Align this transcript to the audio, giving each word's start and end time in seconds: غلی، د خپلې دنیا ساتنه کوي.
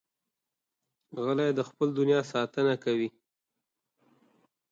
غلی، 1.23 1.49
د 1.55 1.59
خپلې 1.69 1.91
دنیا 1.99 2.21
ساتنه 2.31 2.73
کوي. 2.83 3.09